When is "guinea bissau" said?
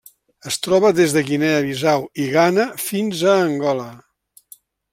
1.27-2.07